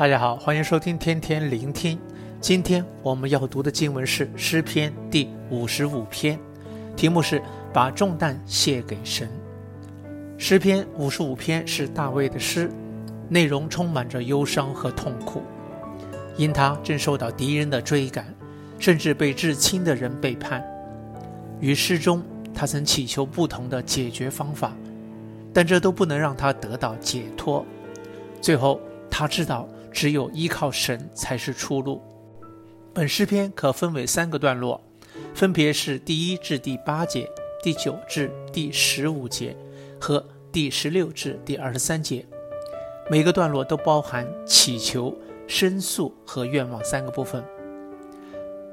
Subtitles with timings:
[0.00, 2.00] 大家好，欢迎收听天天聆听。
[2.40, 6.40] 今天我们要读的经文是诗篇第五十五篇，
[6.96, 9.28] 题目是“把重担卸给神”。
[10.40, 12.70] 诗篇五十五篇是大卫的诗，
[13.28, 15.42] 内容充满着忧伤和痛苦，
[16.34, 18.34] 因他正受到敌人的追赶，
[18.78, 20.64] 甚至被至亲的人背叛。
[21.60, 22.22] 于诗中，
[22.54, 24.72] 他曾祈求不同的解决方法，
[25.52, 27.66] 但这都不能让他得到解脱。
[28.40, 28.80] 最后，
[29.10, 32.02] 他知道只有依靠神才是出路。
[32.92, 34.80] 本诗篇可分为三个段落，
[35.34, 37.28] 分别是第一至第八节、
[37.62, 39.56] 第九至第十五节
[40.00, 42.26] 和第十六至第二十三节。
[43.08, 47.44] 每个段落都包含祈求、申诉和愿望三个部分。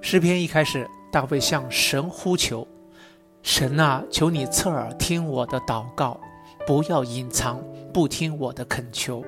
[0.00, 2.66] 诗篇一开始，大卫向神呼求
[3.42, 6.20] ：“神啊，求你侧耳听我的祷告，
[6.66, 7.62] 不要隐藏，
[7.92, 9.24] 不听我的恳求。”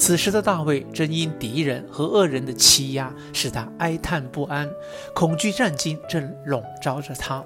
[0.00, 4.66] 此时的大卫正因敌人和恶人的欺压，使他哀叹不安，
[5.14, 7.44] 恐惧战惊正笼罩着他，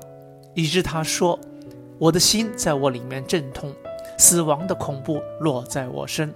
[0.55, 1.37] 以致他说
[1.99, 3.75] ：“我的心在我里面阵痛，
[4.17, 6.33] 死亡的恐怖落在我身。”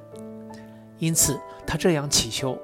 [0.99, 2.59] 因此，他这样祈求：“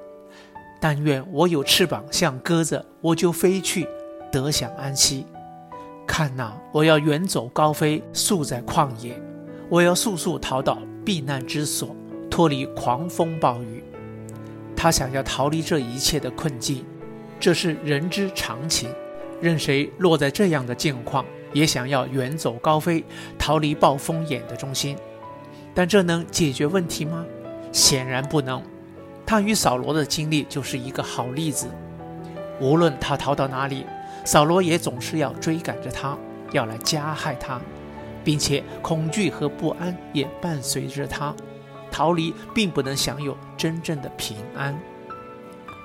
[0.81, 3.87] 但愿我有翅膀，像鸽子，我就飞去，
[4.29, 5.25] 得享安息。
[6.05, 9.17] 看哪，我要远走高飞，宿在旷野，
[9.69, 11.95] 我要速速逃到避难之所。”
[12.35, 13.81] 脱离狂风暴雨，
[14.75, 16.83] 他想要逃离这一切的困境，
[17.39, 18.89] 这是人之常情。
[19.39, 23.01] 任谁落在这样的境况，也想要远走高飞，
[23.39, 24.97] 逃离暴风眼的中心。
[25.73, 27.25] 但这能解决问题吗？
[27.71, 28.61] 显然不能。
[29.25, 31.69] 他与扫罗的经历就是一个好例子。
[32.59, 33.85] 无论他逃到哪里，
[34.25, 36.17] 扫罗也总是要追赶着他，
[36.51, 37.61] 要来加害他，
[38.25, 41.33] 并且恐惧和不安也伴随着他。
[41.95, 44.77] 逃离并不能享有真正的平安。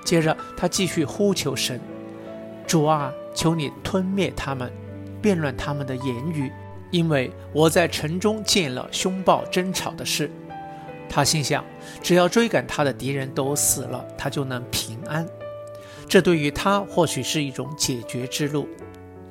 [0.03, 1.79] 接着，他继续呼求神
[2.67, 4.69] ：“主啊，求你吞灭他们，
[5.21, 6.51] 辩论他们的言语，
[6.91, 10.29] 因为我在城中见了凶暴争吵的事。”
[11.07, 11.63] 他心想，
[12.03, 15.25] 只要追赶他的敌人都死了，他就能平安。
[16.09, 18.67] 这对于他或许是一种解决之路，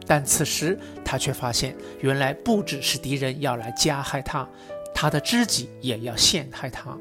[0.06, 4.48] 但此时他却发现，原来不只是敌人要来加害他。
[5.00, 6.94] 他的知己也要陷害他。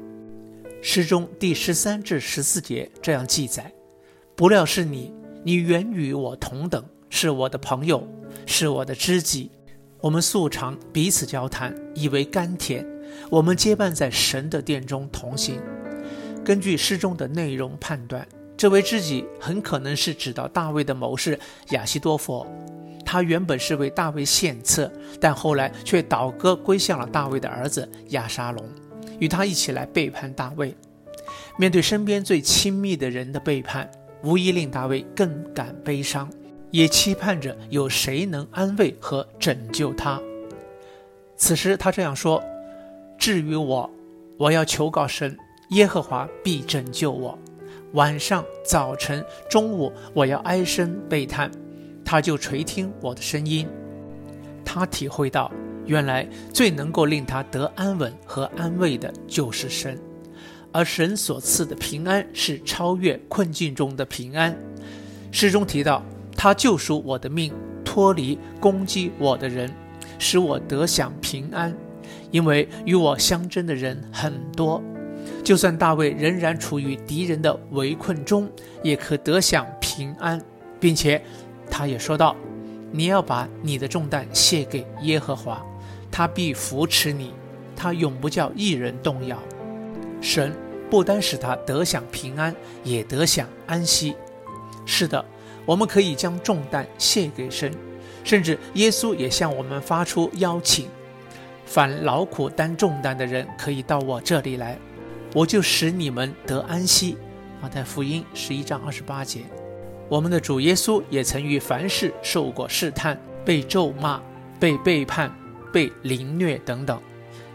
[0.80, 3.70] 诗中第十三至十四节这样记载：
[4.34, 5.12] 不料是你，
[5.44, 8.08] 你原与我同等，是我的朋友，
[8.46, 9.50] 是我的知己。
[10.00, 12.86] 我们素常彼此交谈，以为甘甜。
[13.28, 15.60] 我们结伴在神的殿中同行。
[16.42, 18.26] 根据诗中的内容判断，
[18.60, 21.40] 这位知己很可能是指到大卫的谋士
[21.70, 22.46] 亚希多弗。
[23.06, 28.62] 他原本是为大卫献策，但后来却倒戈归向了大卫的儿子亚沙龙，
[29.18, 30.76] 与他一起来背叛大卫。
[31.56, 33.90] 面对身边最亲密的人的背叛，
[34.22, 36.28] 无疑令大卫更感悲伤，
[36.70, 40.20] 也期盼着有谁能安慰和拯救他。
[41.34, 42.44] 此时他这样说
[43.16, 43.90] ：“至于我，
[44.36, 45.34] 我要求告神，
[45.70, 47.38] 耶和华必拯救我。
[47.92, 51.50] 晚上、早晨、中午，我要唉声悲叹。”
[52.02, 53.68] 他就垂听我的声音，
[54.64, 55.48] 他体会到，
[55.86, 59.96] 原来最能够令他得安稳和安慰的就是神，
[60.72, 64.58] 而神所赐的平安是超越困境中的平安。
[65.30, 66.02] 诗中提到，
[66.36, 67.52] 他救赎我的命，
[67.84, 69.70] 脱离攻击我的人，
[70.18, 71.72] 使我得享平安。
[72.32, 74.82] 因为与我相争的人很多，
[75.42, 78.50] 就算大卫仍然处于敌人的围困中，
[78.82, 80.40] 也可得享平安，
[80.78, 81.22] 并且。
[81.72, 82.34] 他也说道
[82.90, 85.64] ：“你要把你的重担卸给耶和华，
[86.10, 87.32] 他必扶持你，
[87.76, 89.38] 他永不叫一人动摇。
[90.20, 90.52] 神
[90.90, 92.52] 不单使他得享平安，
[92.82, 94.16] 也得享安息。
[94.84, 95.24] 是的，
[95.64, 97.72] 我们可以将重担卸给神，
[98.24, 100.88] 甚至耶稣也向我们发出邀请：
[101.64, 104.76] 凡劳苦担重担的人，可以到我这里来，
[105.32, 107.16] 我就使你们得安息。”
[107.62, 109.42] 马太福音十一章二十八节。
[110.08, 114.20] 我们的主耶稣也曾于凡事受过试探，被咒骂、
[114.58, 115.32] 被背叛、
[115.72, 117.00] 被凌虐等等，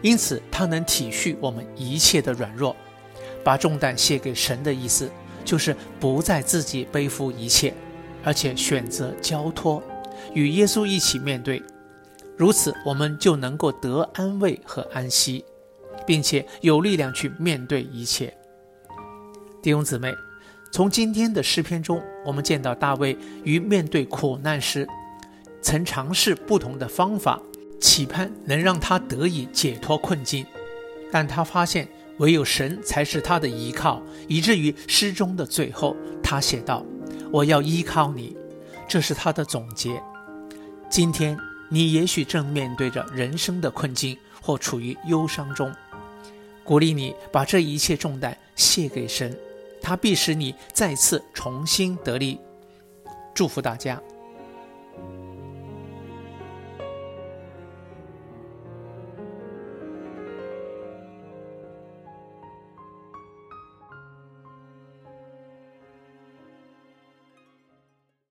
[0.01, 2.75] 因此他能体恤我们一切的软弱。
[3.44, 5.10] 把重担卸给神的意思，
[5.44, 7.74] 就是不再自己背负一切，
[8.24, 9.83] 而且选择交托，
[10.33, 11.62] 与耶稣一起面对。
[12.38, 15.44] 如此，我们就能够得安慰和安息，
[16.06, 18.36] 并且有力量去面对一切。
[19.62, 20.13] 弟兄姊妹。
[20.72, 24.86] 从今天的诗篇中，我们见到大卫于面对苦难时，
[25.62, 27.42] 曾尝试不同的方法，
[27.80, 30.46] 期盼能让他得以解脱困境，
[31.13, 31.88] 但他发现
[32.18, 36.86] 唯有神才是他的依靠，以至于诗中的最后，他写道
[37.31, 38.36] ：“我要依靠你。”
[38.86, 40.04] 这是他的总结。
[40.90, 41.38] 今天
[41.69, 45.74] 你也许正面对着人生的困境，或处于忧伤中，
[46.66, 49.38] 鼓励你把这一切重担卸给神，
[49.82, 52.40] 他必使你再次重新得力。
[53.34, 54.02] 祝福大家。